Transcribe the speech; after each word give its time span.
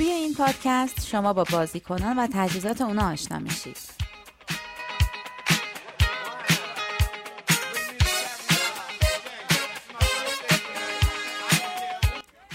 توی 0.00 0.10
این 0.10 0.34
پادکست 0.34 1.06
شما 1.06 1.32
با 1.32 1.44
بازیکنان 1.52 2.18
و 2.18 2.26
تجهیزات 2.32 2.80
اونا 2.80 3.12
آشنا 3.12 3.38
میشید. 3.38 3.76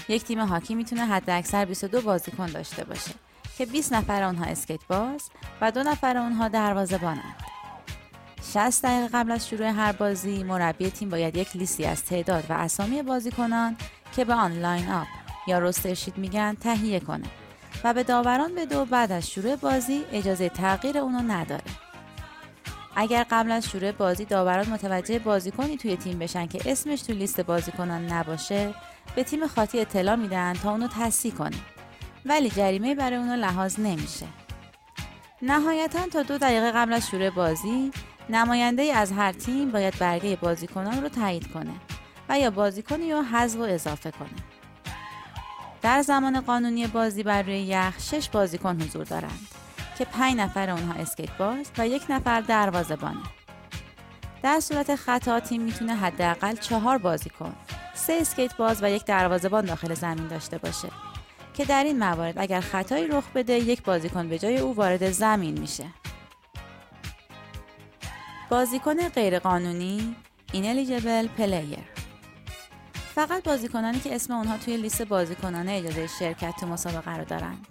یک 0.08 0.24
تیم 0.24 0.40
هاکی 0.40 0.74
می‌تونه 0.74 1.06
حد 1.06 1.30
اکثر 1.30 1.64
22 1.64 2.00
بازیکن 2.00 2.46
داشته 2.46 2.84
باشه 2.84 3.10
که 3.58 3.66
20 3.66 3.92
نفر 3.92 4.22
اونها 4.22 4.44
اسکیت 4.44 4.80
باز 4.88 5.30
و 5.60 5.70
دو 5.70 5.82
نفر 5.82 6.16
اونها 6.16 6.48
دروازه 6.48 6.98
بانند. 6.98 7.44
60 8.52 8.84
دقیقه 8.84 9.08
قبل 9.18 9.32
از 9.32 9.48
شروع 9.48 9.66
هر 9.66 9.92
بازی 9.92 10.42
مربی 10.42 10.90
تیم 10.90 11.08
باید 11.08 11.36
یک 11.36 11.56
لیستی 11.56 11.84
از 11.84 12.04
تعداد 12.04 12.44
و 12.48 12.52
اسامی 12.52 13.02
بازیکنان 13.02 13.76
که 14.16 14.24
به 14.24 14.34
آنلاین 14.34 14.88
آپ 14.88 15.25
یا 15.46 15.58
روسترشید 15.58 16.18
میگن 16.18 16.54
تهیه 16.54 17.00
کنه. 17.00 17.26
و 17.84 17.94
به 17.94 18.02
داوران 18.02 18.54
بده 18.54 18.78
و 18.78 18.84
بعد 18.84 19.12
از 19.12 19.30
شروع 19.30 19.56
بازی 19.56 20.04
اجازه 20.12 20.48
تغییر 20.48 20.98
اونو 20.98 21.32
نداره. 21.32 21.64
اگر 22.96 23.26
قبل 23.30 23.50
از 23.52 23.68
شروع 23.68 23.92
بازی 23.92 24.24
داوران 24.24 24.68
متوجه 24.68 25.18
بازیکنی 25.18 25.76
توی 25.76 25.96
تیم 25.96 26.18
بشن 26.18 26.46
که 26.46 26.72
اسمش 26.72 27.02
تو 27.02 27.12
لیست 27.12 27.40
بازیکنان 27.40 28.12
نباشه 28.12 28.74
به 29.16 29.24
تیم 29.24 29.46
خاطی 29.46 29.80
اطلاع 29.80 30.16
میدن 30.16 30.52
تا 30.52 30.70
اونو 30.70 30.88
تصحیح 30.88 31.34
کنه. 31.34 31.56
ولی 32.26 32.50
جریمه 32.50 32.94
برای 32.94 33.16
اونو 33.16 33.36
لحاظ 33.36 33.78
نمیشه. 33.78 34.26
نهایتا 35.42 36.06
تا 36.06 36.22
دو 36.22 36.38
دقیقه 36.38 36.72
قبل 36.72 36.92
از 36.92 37.08
شروع 37.08 37.30
بازی 37.30 37.90
نماینده 38.28 38.82
ای 38.82 38.90
از 38.90 39.12
هر 39.12 39.32
تیم 39.32 39.70
باید 39.70 39.98
برگه 39.98 40.36
بازیکنان 40.36 41.02
رو 41.02 41.08
تایید 41.08 41.52
کنه 41.52 41.72
و 42.28 42.38
یا 42.38 42.50
بازیکنی 42.50 43.12
رو 43.12 43.22
حذف 43.22 43.58
و 43.58 43.62
اضافه 43.62 44.10
کنه. 44.10 44.55
در 45.82 46.02
زمان 46.02 46.40
قانونی 46.40 46.86
بازی 46.86 47.22
بر 47.22 47.42
روی 47.42 47.58
یخ 47.58 47.94
شش 47.98 48.28
بازیکن 48.28 48.82
حضور 48.82 49.04
دارند 49.04 49.48
که 49.98 50.04
پنج 50.04 50.36
نفر 50.36 50.70
اونها 50.70 50.94
اسکیت 50.94 51.36
باز 51.38 51.70
و 51.78 51.88
یک 51.88 52.02
نفر 52.08 52.40
دروازه 52.40 52.96
بانه. 52.96 53.22
در 54.42 54.60
صورت 54.60 54.94
خطا 54.94 55.40
تیم 55.40 55.62
می‌تونه 55.62 55.94
حداقل 55.94 56.56
چهار 56.56 56.98
بازیکن 56.98 57.54
سه 57.94 58.12
اسکیت 58.12 58.56
باز 58.56 58.82
و 58.82 58.90
یک 58.90 59.04
دروازهبان 59.04 59.64
داخل 59.64 59.94
زمین 59.94 60.28
داشته 60.28 60.58
باشه 60.58 60.88
که 61.54 61.64
در 61.64 61.84
این 61.84 61.98
موارد 61.98 62.38
اگر 62.38 62.60
خطایی 62.60 63.06
رخ 63.06 63.24
بده 63.34 63.52
یک 63.52 63.82
بازیکن 63.82 64.28
به 64.28 64.38
جای 64.38 64.58
او 64.58 64.74
وارد 64.74 65.10
زمین 65.10 65.58
میشه 65.58 65.84
بازیکن 68.50 69.08
غیرقانونی 69.08 70.16
ineligible 70.52 71.28
player 71.38 71.95
فقط 73.16 73.42
بازیکنانی 73.42 74.00
که 74.00 74.14
اسم 74.14 74.34
اونها 74.34 74.58
توی 74.58 74.76
لیست 74.76 75.02
بازیکنان 75.02 75.68
اجازه 75.68 76.06
شرکت 76.06 76.54
تو 76.60 76.66
مسابقه 76.66 77.16
رو 77.16 77.24
دارند. 77.24 77.66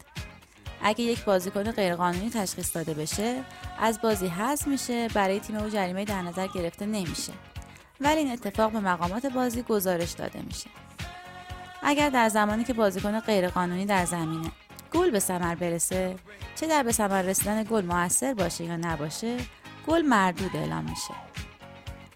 اگه 0.82 1.04
یک 1.04 1.26
بازیکن 1.26 1.72
غیرقانونی 1.72 2.30
تشخیص 2.30 2.76
داده 2.76 2.94
بشه 2.94 3.44
از 3.80 4.02
بازی 4.02 4.28
حذف 4.28 4.68
میشه 4.68 5.08
برای 5.08 5.40
تیم 5.40 5.56
او 5.56 5.70
جریمه 5.70 6.06
در 6.06 6.22
نظر 6.22 6.48
گرفته 6.48 6.86
نمیشه. 6.86 7.34
ولی 8.02 8.20
این 8.20 8.32
اتفاق 8.32 8.72
به 8.72 8.80
مقامات 8.80 9.26
بازی 9.26 9.62
گزارش 9.62 10.12
داده 10.12 10.42
میشه. 10.42 10.70
اگر 11.84 12.10
در 12.10 12.30
زمانی 12.30 12.64
که 12.64 12.74
بازیکن 12.74 13.20
غیرقانونی 13.20 13.86
در 13.86 14.06
زمینه 14.06 14.52
گل 14.94 15.10
به 15.10 15.20
ثمر 15.20 15.56
برسه 15.56 16.16
چه 16.56 16.68
در 16.68 16.84
به 16.84 16.92
ثمر 16.92 17.22
رسیدن 17.22 17.64
گل 17.64 17.86
موثر 17.86 18.34
باشه 18.34 18.64
یا 18.64 18.78
نباشه 18.78 19.38
گل 19.88 20.02
مردود 20.02 20.56
اعلام 20.56 20.84
میشه. 20.84 21.14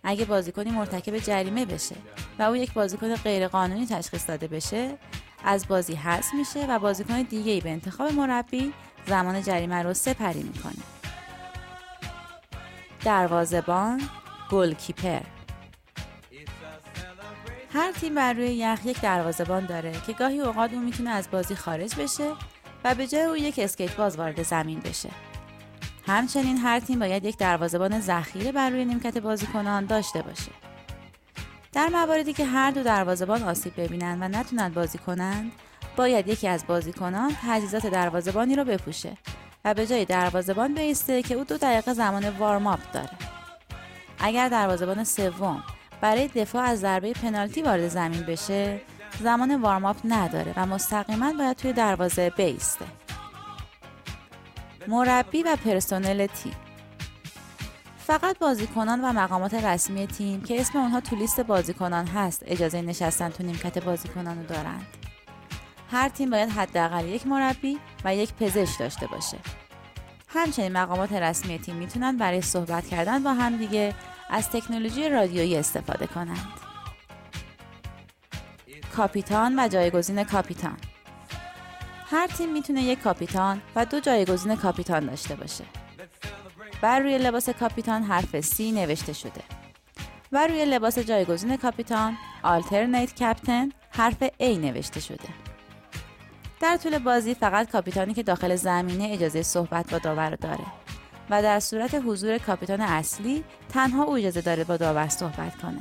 اگه 0.04 0.26
بازیکنی 0.26 0.72
مرتکب 0.72 1.18
جریمه 1.18 1.66
بشه 1.66 1.96
و 2.40 2.44
او 2.44 2.56
یک 2.56 2.74
بازیکن 2.74 3.16
غیرقانونی 3.16 3.86
تشخیص 3.86 4.28
داده 4.30 4.48
بشه 4.48 4.98
از 5.44 5.68
بازی 5.68 5.96
حذف 5.96 6.34
میشه 6.34 6.66
و 6.66 6.80
بازیکن 6.80 7.22
دیگه 7.22 7.52
ای 7.52 7.62
به 7.62 7.70
انتخاب 7.70 8.12
مربی 8.12 8.74
زمان 9.08 9.42
جریمه 9.42 9.84
رو 9.84 9.94
سپری 9.94 10.44
می‌کنه 10.44 10.84
دروازبان 13.04 14.02
گلکیپر 14.52 15.22
هر 17.74 17.92
تیم 17.92 18.16
بر 18.16 18.34
روی 18.34 18.48
یخ 18.48 18.86
یک 18.86 19.02
دروازبان 19.02 19.66
داره 19.66 19.92
که 20.08 20.14
گاهی 20.14 20.40
اوقات 20.40 20.74
اون 20.74 20.84
می‌تونه 20.84 21.10
از 21.10 21.32
بازی 21.32 21.56
خارج 21.56 21.96
بشه 21.96 22.32
و 22.84 22.96
به 22.96 23.08
جای 23.08 23.24
او 23.24 23.38
یک 23.38 23.60
اسکیت 23.60 23.96
باز 23.96 24.18
وارد 24.18 24.44
زمین 24.44 24.80
بشه. 24.80 25.10
همچنین 26.08 26.58
هر 26.58 26.80
تیم 26.80 27.00
باید 27.00 27.26
یک 27.26 27.38
دروازبان 27.38 28.00
ذخیره 28.00 28.52
بر 28.52 28.70
روی 28.70 28.86
نیمکت 28.86 29.18
بازیکنان 29.18 29.86
داشته 29.86 30.22
باشه. 30.22 30.69
در 31.74 31.88
مواردی 31.88 32.34
که 32.34 32.46
هر 32.46 32.72
دو 32.72 32.84
دروازبان 32.84 33.44
آسیب 33.44 33.82
ببینند 33.82 34.22
و 34.22 34.28
نتونند 34.28 34.74
بازی 34.74 34.98
کنند، 34.98 35.52
باید 35.96 36.28
یکی 36.28 36.48
از 36.48 36.68
بازیکنان 36.68 37.36
تجهیزات 37.48 37.88
دروازبانی 37.88 38.56
رو 38.56 38.64
بپوشه 38.64 39.18
و 39.66 39.74
به 39.74 39.88
جای 39.88 40.06
دروازبان 40.06 40.74
بیسته 40.74 41.22
که 41.22 41.36
او 41.36 41.44
دو 41.44 41.58
دقیقه 41.58 41.94
زمان 41.94 42.30
وارم 42.30 42.68
اپ 42.68 42.92
داره. 42.94 43.10
اگر 44.20 44.50
دروازبان 44.50 45.04
سوم 45.04 45.64
برای 46.02 46.28
دفاع 46.28 46.64
از 46.64 46.80
ضربه 46.80 47.14
پنالتی 47.14 47.62
وارد 47.62 47.88
زمین 47.88 48.22
بشه 48.22 48.82
زمان 49.20 49.62
وارم 49.62 49.86
اپ 49.86 49.98
نداره 50.06 50.54
و 50.56 50.66
مستقیما 50.66 51.34
باید 51.34 51.58
توی 51.58 51.74
دروازه 51.74 52.30
بیسته 52.30 52.86
مربی 54.88 55.44
و 55.44 55.56
پرسنل 55.66 56.28
تیم 56.28 56.56
فقط 58.10 58.40
بازیکنان 58.40 59.02
و 59.02 59.14
مقامات 59.14 59.54
رسمی 59.54 60.08
تیم 60.08 60.42
که 60.42 60.62
اسم 60.62 60.80
اونها 60.80 61.02
تو 61.02 61.16
لیست 61.16 61.42
بازیکنان 61.42 62.08
هست 62.08 62.44
اجازه 62.46 62.82
نشستن 62.82 63.30
تو 63.30 63.44
نیمکت 63.44 63.84
بازیکنان 63.84 64.38
رو 64.38 64.46
دارند 64.46 64.88
هر 65.92 66.10
تیم 66.10 66.30
باید 66.30 66.50
حداقل 66.50 67.06
یک 67.06 67.28
مربی 67.28 67.80
و 68.06 68.16
یک 68.16 68.34
پزشک 68.34 68.80
داشته 68.80 69.08
باشه 69.08 69.38
همچنین 70.28 70.72
مقامات 70.72 71.14
رسمی 71.14 71.60
تیم 71.60 71.76
می‌تونن 71.76 72.18
برای 72.18 72.42
صحبت 72.42 72.88
کردن 72.88 73.24
با 73.24 73.34
همدیگه 73.34 73.96
از 74.30 74.50
تکنولوژی 74.50 75.10
رادیویی 75.10 75.58
استفاده 75.58 76.08
کنند. 76.08 76.48
کاپیتان 78.96 79.60
و 79.60 79.68
جایگزین 79.68 80.24
کاپیتان 80.24 80.78
هر 82.12 82.28
تیم 82.28 82.54
می‌تونه 82.54 82.82
یک 82.82 83.02
کاپیتان 83.02 83.62
و 83.76 83.86
دو 83.86 84.00
جایگزین 84.00 84.56
کاپیتان 84.56 85.06
داشته 85.06 85.36
باشه. 85.36 85.64
بر 86.82 87.00
روی 87.00 87.18
لباس 87.18 87.50
کاپیتان 87.50 88.04
حرف 88.04 88.42
C 88.42 88.60
نوشته 88.60 89.14
شده. 89.14 89.42
و 90.32 90.48
روی 90.48 90.66
لباس 90.66 91.00
جایگزین 91.00 91.58
کاپیتان 91.58 92.18
آلترنیت 92.44 93.16
کپتن 93.16 93.70
حرف 93.92 94.24
A 94.24 94.42
نوشته 94.58 95.00
شده. 95.00 95.30
در 96.62 96.78
طول 96.78 96.98
بازی 96.98 97.34
فقط 97.34 97.72
کاپیتانی 97.72 98.14
که 98.14 98.24
داخل 98.24 98.56
زمینه 98.56 99.10
اجازه 99.12 99.44
صحبت 99.44 99.92
با 99.92 99.98
داور 99.98 100.36
داره 100.36 100.66
و 101.30 101.42
در 101.42 101.60
صورت 101.60 102.02
حضور 102.06 102.38
کاپیتان 102.38 102.82
اصلی 102.82 103.44
تنها 103.74 104.04
او 104.04 104.18
اجازه 104.18 104.42
داره 104.42 104.64
با 104.64 104.78
داور 104.78 105.08
صحبت 105.08 105.58
کنه. 105.62 105.80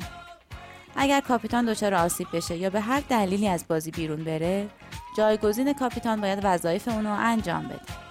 اگر 0.96 1.20
کاپیتان 1.20 1.64
دچار 1.64 1.94
آسیب 1.94 2.26
بشه 2.32 2.56
یا 2.56 2.70
به 2.70 2.80
هر 2.80 3.02
دلیلی 3.08 3.48
از 3.48 3.64
بازی 3.68 3.90
بیرون 3.90 4.24
بره، 4.24 4.68
جایگزین 5.16 5.72
کاپیتان 5.72 6.20
باید 6.20 6.38
وظایف 6.42 6.88
اونو 6.88 7.10
انجام 7.10 7.68
بده. 7.68 8.07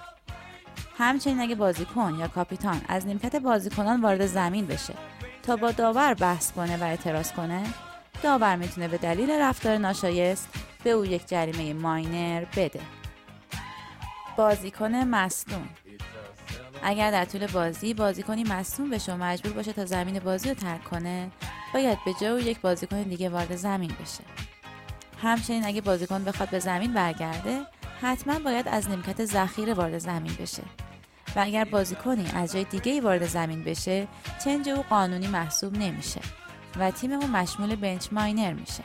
همچنین 0.98 1.40
اگه 1.40 1.54
بازیکن 1.54 2.16
یا 2.20 2.28
کاپیتان 2.28 2.80
از 2.88 3.06
نیمکت 3.06 3.36
بازیکنان 3.36 4.00
وارد 4.00 4.26
زمین 4.26 4.66
بشه 4.66 4.94
تا 5.42 5.56
با 5.56 5.70
داور 5.70 6.14
بحث 6.14 6.52
کنه 6.52 6.76
و 6.76 6.82
اعتراض 6.84 7.32
کنه، 7.32 7.62
داور 8.22 8.56
می‌تونه 8.56 8.88
به 8.88 8.98
دلیل 8.98 9.30
رفتار 9.30 9.78
ناشایست 9.78 10.48
به 10.84 10.90
او 10.90 11.06
یک 11.06 11.28
جریمه 11.28 11.72
ماینر 11.72 12.44
بده. 12.56 12.80
بازیکن 14.36 14.94
مصدوم 14.94 15.68
اگر 16.82 17.10
در 17.10 17.24
طول 17.24 17.46
بازی 17.46 17.94
بازیکنی 17.94 18.44
مصوم 18.44 18.90
بشه 18.90 19.12
و 19.12 19.16
مجبور 19.16 19.52
باشه 19.52 19.72
تا 19.72 19.84
زمین 19.84 20.18
بازی 20.18 20.48
رو 20.48 20.54
ترک 20.54 20.84
کنه 20.84 21.30
باید 21.74 21.98
به 22.04 22.14
جای 22.20 22.42
یک 22.42 22.60
بازیکن 22.60 23.02
دیگه 23.02 23.28
وارد 23.28 23.56
زمین 23.56 23.90
بشه 24.02 24.24
همچنین 25.22 25.66
اگه 25.66 25.80
بازیکن 25.80 26.24
بخواد 26.24 26.50
به 26.50 26.58
زمین 26.58 26.92
برگرده 26.92 27.60
حتما 28.02 28.38
باید 28.38 28.68
از 28.68 28.90
نیمکت 28.90 29.24
ذخیره 29.24 29.74
وارد 29.74 29.98
زمین 29.98 30.32
بشه 30.40 30.62
و 31.36 31.40
اگر 31.40 31.64
بازیکنی 31.64 32.30
از 32.34 32.52
جای 32.52 32.64
دیگه 32.64 33.00
وارد 33.00 33.26
زمین 33.26 33.64
بشه 33.64 34.08
چنج 34.44 34.68
او 34.68 34.82
قانونی 34.82 35.26
محسوب 35.26 35.76
نمیشه 35.76 36.20
و 36.78 36.90
تیم 36.90 37.12
او 37.12 37.26
مشمول 37.26 37.76
بنچ 37.76 38.08
ماینر 38.12 38.52
میشه 38.52 38.82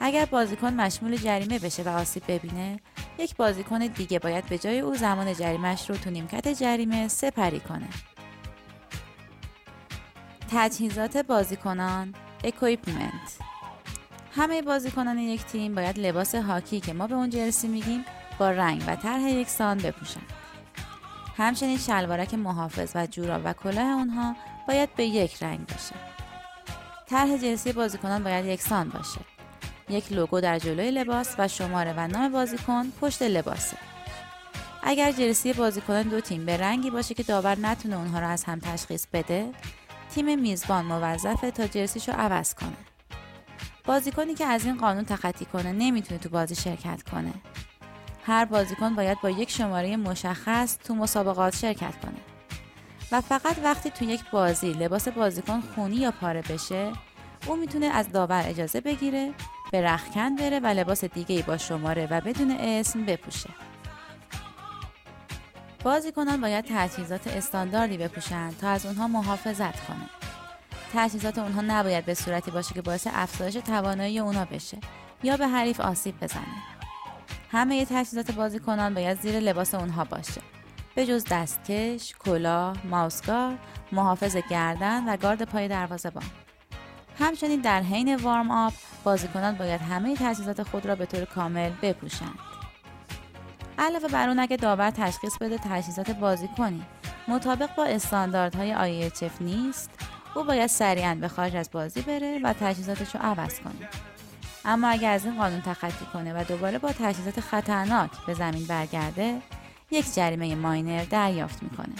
اگر 0.00 0.24
بازیکن 0.24 0.74
مشمول 0.74 1.16
جریمه 1.16 1.58
بشه 1.58 1.82
و 1.82 1.88
آسیب 1.88 2.22
ببینه 2.28 2.80
یک 3.18 3.36
بازیکن 3.36 3.78
دیگه 3.78 4.18
باید 4.18 4.46
به 4.46 4.58
جای 4.58 4.80
او 4.80 4.94
زمان 4.94 5.34
جریمش 5.34 5.90
رو 5.90 5.96
تو 5.96 6.10
نیمکت 6.10 6.48
جریمه 6.48 7.08
سپری 7.08 7.60
کنه. 7.60 7.88
تجهیزات 10.50 11.16
بازیکنان 11.16 12.14
equipment 12.44 13.51
همه 14.36 14.62
بازیکنان 14.62 15.18
یک 15.18 15.44
تیم 15.44 15.74
باید 15.74 15.98
لباس 15.98 16.34
هاکی 16.34 16.80
که 16.80 16.92
ما 16.92 17.06
به 17.06 17.14
اون 17.14 17.30
jersey 17.30 17.68
میگیم 17.68 18.04
با 18.38 18.50
رنگ 18.50 18.84
و 18.86 18.96
طرح 18.96 19.22
یکسان 19.22 19.78
بپوشن. 19.78 20.20
همچنین 21.36 21.78
شلوارک 21.78 22.34
محافظ 22.34 22.92
و 22.94 23.06
جوراب 23.06 23.40
و 23.44 23.52
کلاه 23.52 23.98
اونها 23.98 24.36
باید 24.68 24.94
به 24.96 25.04
یک 25.04 25.42
رنگ 25.42 25.66
باشه. 25.66 25.94
طرح 27.06 27.36
جرسی 27.36 27.72
بازیکنان 27.72 28.24
باید 28.24 28.44
یکسان 28.44 28.88
باشه. 28.88 29.20
یک 29.88 30.12
لوگو 30.12 30.40
در 30.40 30.58
جلوی 30.58 30.90
لباس 30.90 31.34
و 31.38 31.48
شماره 31.48 31.94
و 31.96 32.08
نام 32.08 32.32
بازیکن 32.32 32.92
پشت 33.00 33.22
لباسه. 33.22 33.76
اگر 34.82 35.12
جرسی 35.12 35.52
بازیکنان 35.52 36.02
دو 36.02 36.20
تیم 36.20 36.46
به 36.46 36.56
رنگی 36.56 36.90
باشه 36.90 37.14
که 37.14 37.22
داور 37.22 37.58
نتونه 37.58 37.96
اونها 37.96 38.20
رو 38.20 38.28
از 38.28 38.44
هم 38.44 38.58
تشخیص 38.58 39.06
بده، 39.12 39.50
تیم 40.14 40.38
میزبان 40.38 40.84
موظفه 40.84 41.50
تا 41.50 41.66
جرسیشو 41.66 42.12
عوض 42.12 42.54
کنه. 42.54 42.91
بازیکنی 43.84 44.34
که 44.34 44.46
از 44.46 44.64
این 44.64 44.78
قانون 44.78 45.04
تخطی 45.04 45.44
کنه 45.44 45.72
نمی‌تونه 45.72 46.20
تو 46.20 46.28
بازی 46.28 46.54
شرکت 46.54 47.02
کنه. 47.02 47.32
هر 48.26 48.44
بازیکن 48.44 48.94
باید 48.94 49.20
با 49.20 49.30
یک 49.30 49.50
شماره 49.50 49.96
مشخص 49.96 50.78
تو 50.78 50.94
مسابقات 50.94 51.56
شرکت 51.56 52.00
کنه. 52.00 52.20
و 53.12 53.20
فقط 53.20 53.56
وقتی 53.64 53.90
تو 53.90 54.04
یک 54.04 54.20
بازی 54.30 54.72
لباس 54.72 55.08
بازیکن 55.08 55.60
خونی 55.60 55.96
یا 55.96 56.10
پاره 56.10 56.42
بشه، 56.42 56.92
او 57.46 57.56
می‌تونه 57.56 57.86
از 57.86 58.12
داور 58.12 58.44
اجازه 58.46 58.80
بگیره 58.80 59.34
به 59.72 59.82
رخکن 59.82 60.36
بره 60.36 60.60
و 60.60 60.66
لباس 60.66 61.04
دیگه 61.04 61.42
با 61.42 61.58
شماره 61.58 62.08
و 62.10 62.20
بدون 62.20 62.50
اسم 62.50 63.04
بپوشه. 63.04 63.50
بازیکنان 65.84 66.40
باید 66.40 66.64
تجهیزات 66.68 67.26
استانداردی 67.26 67.96
بپوشند 67.96 68.58
تا 68.58 68.68
از 68.68 68.86
اونها 68.86 69.08
محافظت 69.08 69.86
کنه. 69.86 70.21
تجهیزات 70.94 71.38
اونها 71.38 71.60
نباید 71.60 72.04
به 72.04 72.14
صورتی 72.14 72.50
باشه 72.50 72.74
که 72.74 72.82
باعث 72.82 73.06
افزایش 73.12 73.54
توانایی 73.54 74.18
اونها 74.18 74.44
بشه 74.44 74.78
یا 75.22 75.36
به 75.36 75.48
حریف 75.48 75.80
آسیب 75.80 76.20
بزنه. 76.20 76.62
همه 77.52 77.84
تجهیزات 77.84 78.32
بازیکنان 78.32 78.94
باید 78.94 79.20
زیر 79.20 79.40
لباس 79.40 79.74
اونها 79.74 80.04
باشه. 80.04 80.40
به 80.94 81.06
جز 81.06 81.24
دستکش، 81.30 82.14
کلاه، 82.24 82.76
ماوسگار، 82.84 83.58
محافظ 83.92 84.36
گردن 84.50 85.08
و 85.08 85.16
گارد 85.16 85.42
پای 85.42 85.68
دروازه‌بان. 85.68 86.24
همچنین 87.18 87.60
در 87.60 87.82
حین 87.82 88.16
وارم 88.16 88.50
آپ 88.50 88.72
بازیکنان 89.04 89.54
باید 89.54 89.80
همه 89.80 90.16
تجهیزات 90.16 90.62
خود 90.62 90.86
را 90.86 90.94
به 90.94 91.06
طور 91.06 91.24
کامل 91.24 91.70
بپوشند. 91.82 92.38
علاوه 93.78 94.08
بر 94.08 94.28
اون 94.28 94.38
اگه 94.38 94.56
داور 94.56 94.90
تشخیص 94.90 95.38
بده 95.40 95.58
تجهیزات 95.58 96.10
بازیکنی 96.10 96.82
مطابق 97.28 97.74
با 97.74 97.84
استانداردهای 97.84 99.10
IHF 99.10 99.40
نیست 99.40 99.90
او 100.34 100.44
باید 100.44 100.66
سریعا 100.66 101.14
به 101.14 101.28
خارج 101.28 101.56
از 101.56 101.70
بازی 101.70 102.02
بره 102.02 102.40
و 102.44 102.52
تجهیزاتش 102.52 103.14
رو 103.14 103.20
عوض 103.22 103.60
کنه. 103.60 103.88
اما 104.64 104.88
اگر 104.88 105.12
از 105.12 105.24
این 105.24 105.36
قانون 105.36 105.62
تخطی 105.62 106.04
کنه 106.12 106.40
و 106.40 106.44
دوباره 106.44 106.78
با 106.78 106.92
تجهیزات 106.92 107.40
خطرناک 107.40 108.10
به 108.26 108.34
زمین 108.34 108.66
برگرده 108.66 109.42
یک 109.90 110.14
جریمه 110.14 110.54
ماینر 110.54 111.04
دریافت 111.04 111.62
می‌کنه. 111.62 111.94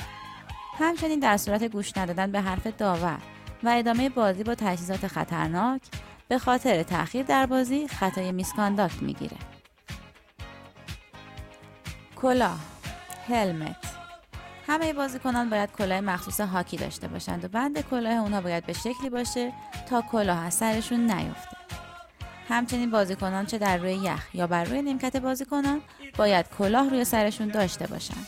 همچنین 0.79 1.21
در 1.21 1.37
صورت 1.37 1.65
گوش 1.65 1.97
ندادن 1.97 2.33
به 2.33 2.41
حرف 2.41 2.67
داور 2.67 3.19
و 3.63 3.69
ادامه 3.69 4.09
بازی 4.09 4.43
با 4.45 4.55
تجهیزات 4.55 5.07
خطرناک 5.07 5.83
به 6.29 6.39
خاطر 6.39 6.83
تاخیر 6.83 7.23
در 7.27 7.47
بازی 7.47 7.89
خطای 7.89 8.33
میسکانداکت 8.33 9.03
می‌گیره. 9.03 9.37
کلاه 12.17 12.59
هلمت. 13.29 13.92
همه 14.67 14.93
بازیکنان 14.93 15.51
باید 15.51 15.73
کلاه 15.73 16.01
مخصوص 16.01 16.41
هاکی 16.41 16.77
داشته 16.77 17.09
باشند 17.09 17.45
و 17.45 17.49
بند 17.49 17.81
کلاه 17.81 18.19
اونها 18.19 18.41
باید 18.41 18.67
به 18.67 18.73
شکلی 18.73 19.11
باشه 19.11 19.53
تا 19.91 20.03
کلاه 20.03 20.47
از 20.47 20.55
سرشون 20.55 21.11
نیفته. 21.11 21.57
همچنین 22.49 22.91
بازیکنان 22.91 23.47
چه 23.47 23.59
در 23.59 23.77
روی 23.77 23.93
یخ 23.93 24.35
یا 24.35 24.47
بر 24.47 24.65
روی 24.65 24.83
نیمکت 24.83 25.17
بازیکنان 25.17 25.81
باید 26.17 26.47
کلاه 26.59 26.89
روی 26.91 27.05
سرشون 27.05 27.49
داشته 27.49 27.87
باشند. 27.87 28.27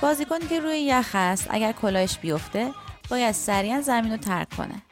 بازیکنی 0.00 0.46
که 0.46 0.60
روی 0.60 0.80
یخ 0.80 1.10
است 1.14 1.46
اگر 1.50 1.72
کلاهش 1.72 2.18
بیفته 2.18 2.72
باید 3.10 3.32
سریعا 3.32 3.80
زمین 3.80 4.10
رو 4.10 4.16
ترک 4.16 4.56
کنه. 4.56 4.82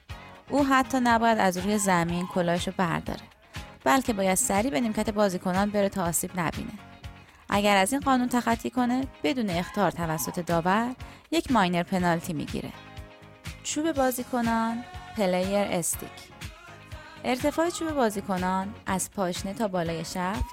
او 0.50 0.66
حتی 0.66 1.00
نباید 1.00 1.38
از 1.38 1.56
روی 1.56 1.78
زمین 1.78 2.26
کلاهش 2.26 2.66
رو 2.66 2.74
برداره 2.76 3.20
بلکه 3.84 4.12
باید 4.12 4.34
سریع 4.34 4.70
به 4.70 4.80
نیمکت 4.80 5.10
بازیکنان 5.10 5.70
بره 5.70 5.88
تا 5.88 6.04
آسیب 6.04 6.30
نبینه. 6.40 6.72
اگر 7.56 7.76
از 7.76 7.92
این 7.92 8.00
قانون 8.00 8.28
تخطی 8.28 8.70
کنه 8.70 9.06
بدون 9.22 9.50
اخطار 9.50 9.90
توسط 9.90 10.40
داور 10.40 10.94
یک 11.30 11.52
minor 11.52 11.82
penalty 11.82 12.32
می‌گیره 12.32 12.72
چوب 13.62 13.92
بازیکنان 13.92 14.84
player 15.16 15.56
stick 15.56 16.10
ارتفاع 17.24 17.70
چوب 17.70 17.90
بازیکنان 17.90 18.74
از 18.86 19.10
پاشنه 19.10 19.54
تا 19.54 19.68
بالای 19.68 20.04
شفت 20.04 20.44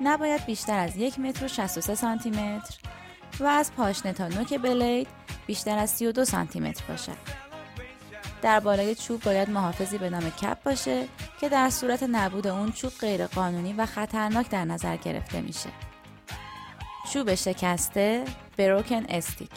نباید 0.00 0.46
بیشتر 0.46 0.78
از 0.78 0.96
یک 0.96 1.18
متر 1.18 1.44
و 1.44 1.48
63 1.48 1.94
سانتی 1.94 2.30
متر 2.30 2.78
و 3.40 3.44
از 3.44 3.72
پاشنه 3.72 4.12
تا 4.12 4.28
نوک 4.28 4.54
بلید 4.60 5.08
بیشتر 5.46 5.78
از 5.78 5.90
32 5.90 6.24
سانتی 6.24 6.60
متر 6.60 6.84
باشد. 6.88 7.16
در 8.42 8.60
بالای 8.60 8.94
چوب 8.94 9.22
باید 9.22 9.50
محافظی 9.50 9.98
به 9.98 10.10
نام 10.10 10.30
کپ 10.30 10.62
باشه 10.62 11.04
که 11.40 11.48
در 11.48 11.70
صورت 11.70 12.02
نبود 12.02 12.46
اون 12.46 12.72
چوب 12.72 12.92
غیر 13.00 13.26
قانونی 13.26 13.72
و 13.72 13.86
خطرناک 13.86 14.48
در 14.48 14.64
نظر 14.64 14.96
گرفته 14.96 15.40
میشه. 15.40 15.87
چوب 17.12 17.34
شکسته 17.34 18.24
بروکن 18.56 19.04
استیک 19.08 19.50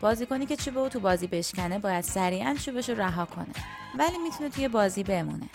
بازیکنی 0.00 0.46
که 0.46 0.56
چوب 0.56 0.78
او 0.78 0.88
تو 0.88 1.00
بازی 1.00 1.26
بشکنه 1.26 1.78
باید 1.78 2.04
سریعا 2.04 2.56
چوبش 2.64 2.88
رو 2.88 3.00
رها 3.00 3.24
کنه 3.24 3.52
ولی 3.98 4.18
می‌تونه 4.18 4.50
توی 4.50 4.68
بازی 4.68 5.02
بمونه. 5.02 5.48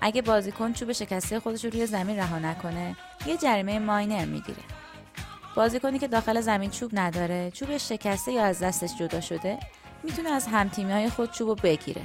اگه 0.00 0.22
بازیکن 0.22 0.72
چوب 0.72 0.92
شکسته 0.92 1.40
خودش 1.40 1.64
رو 1.64 1.70
روی 1.70 1.86
زمین 1.86 2.16
رها 2.16 2.38
نکنه 2.38 2.96
یه 3.26 3.36
جریمه 3.36 3.78
ماینر 3.78 4.24
می‌گیره. 4.24 4.62
بازیکنی 5.56 5.98
که 5.98 6.08
داخل 6.08 6.40
زمین 6.40 6.70
چوب 6.70 6.90
نداره 6.92 7.50
چوب 7.50 7.76
شکسته 7.76 8.32
یا 8.32 8.44
از 8.44 8.58
دستش 8.58 8.90
جدا 8.98 9.20
شده 9.20 9.58
می‌تونه 10.02 10.30
از 10.30 10.46
همتیمی 10.46 10.92
های 10.92 11.10
خود 11.10 11.32
چوب 11.32 11.48
رو 11.48 11.54
بگیره. 11.54 12.02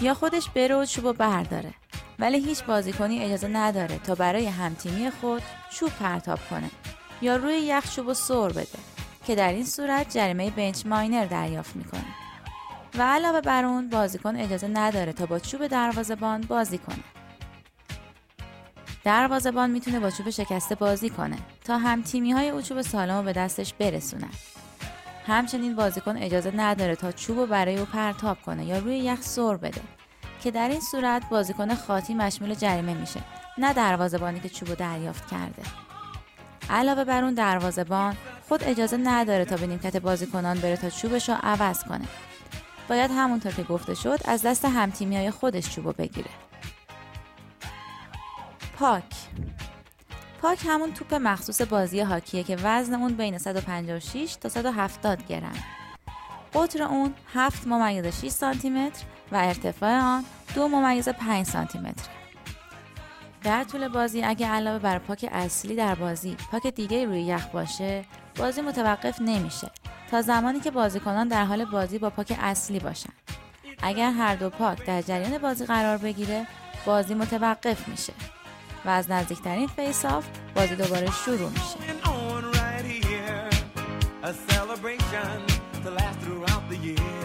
یا 0.00 0.14
خودش 0.14 0.48
بره 0.48 0.74
و 0.74 0.84
چوب 0.84 1.06
رو 1.06 1.12
برداره. 1.12 1.74
ولی 2.18 2.40
هیچ 2.40 2.64
بازیکنی 2.64 3.24
اجازه 3.24 3.48
نداره 3.48 3.98
تا 3.98 4.14
برای 4.14 4.46
همتیمی 4.46 5.10
خود 5.10 5.42
چوب 5.70 5.90
پرتاب 5.90 6.38
کنه. 6.50 6.70
یا 7.22 7.36
روی 7.36 7.54
یخ 7.54 7.94
چوب 7.94 8.06
و 8.06 8.14
سر 8.14 8.48
بده 8.48 8.78
که 9.26 9.34
در 9.34 9.52
این 9.52 9.64
صورت 9.64 10.14
جریمه 10.14 10.50
بنچ 10.50 10.86
ماینر 10.86 11.24
دریافت 11.24 11.76
می‌کنه. 11.76 12.04
و 12.98 13.02
علاوه 13.02 13.40
بر 13.40 13.64
اون 13.64 13.88
بازیکن 13.88 14.36
اجازه 14.36 14.68
نداره 14.68 15.12
تا 15.12 15.26
با 15.26 15.38
چوب 15.38 15.66
دروازه‌بان 15.66 16.40
بازی 16.40 16.78
کنه. 16.78 17.04
دروازه‌بان 19.04 19.70
می‌تونه 19.70 20.00
با 20.00 20.10
چوب 20.10 20.30
شکسته 20.30 20.74
بازی 20.74 21.10
کنه 21.10 21.38
تا 21.64 21.78
هم 21.78 22.02
تیمی 22.02 22.32
های 22.32 22.48
او 22.48 22.62
چوب 22.62 22.82
سالم 22.82 23.24
به 23.24 23.32
دستش 23.32 23.74
برسونن. 23.74 24.30
همچنین 25.26 25.76
بازیکن 25.76 26.16
اجازه 26.16 26.52
نداره 26.56 26.96
تا 26.96 27.12
چوب 27.12 27.46
برای 27.46 27.78
او 27.78 27.84
پرتاب 27.84 28.42
کنه 28.42 28.64
یا 28.64 28.78
روی 28.78 28.98
یخ 28.98 29.22
سر 29.22 29.56
بده 29.56 29.80
که 30.42 30.50
در 30.50 30.68
این 30.68 30.80
صورت 30.80 31.28
بازیکن 31.28 31.74
خاطی 31.74 32.14
مشمول 32.14 32.54
جریمه 32.54 32.94
میشه 32.94 33.20
نه 33.58 33.72
دروازه‌بانی 33.72 34.40
که 34.40 34.48
چوب 34.48 34.74
دریافت 34.74 35.30
کرده. 35.30 35.62
علاوه 36.70 37.04
بر 37.04 37.24
اون 37.24 37.34
دروازه‌بان 37.34 38.16
خود 38.48 38.64
اجازه 38.64 38.96
نداره 38.96 39.44
تا 39.44 39.56
به 39.56 39.66
نیمکت 39.66 39.96
بازیکنان 39.96 40.58
بره 40.58 40.76
تا 40.76 40.90
چوبش 40.90 41.28
رو 41.28 41.34
عوض 41.42 41.84
کنه. 41.84 42.04
باید 42.88 43.10
همونطور 43.10 43.52
که 43.52 43.62
گفته 43.62 43.94
شد 43.94 44.18
از 44.24 44.42
دست 44.42 44.64
همتیمی 44.64 45.16
های 45.16 45.30
خودش 45.30 45.74
چوبو 45.74 45.92
بگیره. 45.92 46.30
پاک. 48.78 49.04
پاک 50.42 50.58
همون 50.68 50.92
توپ 50.92 51.14
مخصوص 51.14 51.62
بازی 51.62 52.00
هاکیه 52.00 52.42
که 52.42 52.56
وزن 52.62 52.94
اون 52.94 53.14
بین 53.14 53.38
156 53.38 54.36
تا 54.40 54.48
170 54.48 55.26
گرم. 55.26 55.64
قطر 56.54 56.82
اون 56.82 57.14
7 57.34 57.66
ممیز 57.66 58.20
6 58.20 58.28
سانتی 58.28 58.70
متر 58.70 59.04
و 59.32 59.36
ارتفاع 59.36 60.00
آن 60.00 60.24
2 60.54 60.68
ممیز 60.68 61.08
5 61.08 61.46
سانتی 61.46 61.78
متر 61.78 62.04
در 63.46 63.64
طول 63.64 63.88
بازی 63.88 64.22
اگه 64.22 64.46
علاوه 64.46 64.78
بر 64.78 64.98
پاک 64.98 65.28
اصلی 65.32 65.76
در 65.76 65.94
بازی 65.94 66.36
پاک 66.52 66.66
دیگه 66.66 67.04
روی 67.04 67.22
یخ 67.22 67.46
باشه 67.46 68.04
بازی 68.38 68.60
متوقف 68.60 69.20
نمیشه 69.20 69.70
تا 70.10 70.22
زمانی 70.22 70.60
که 70.60 70.70
بازیکنان 70.70 71.28
در 71.28 71.44
حال 71.44 71.64
بازی 71.64 71.98
با 71.98 72.10
puck 72.10 72.38
اصلی 72.40 72.78
باشن. 72.78 73.12
اگر 73.82 74.10
هر 74.10 74.36
دو 74.36 74.50
puck 74.50 74.86
در 74.86 75.02
جریان 75.02 75.38
بازی 75.38 75.66
قرار 75.66 75.98
بگیره 75.98 76.46
بازی 76.86 77.14
متوقف 77.14 77.88
میشه 77.88 78.12
و 78.84 78.88
از 78.88 79.10
نزدیکترین 79.10 79.66
face-off 79.66 80.26
بازی 80.54 80.76
دوباره 80.76 81.10
شروع 81.10 81.50
میشه. 81.50 81.76
And 86.68 87.15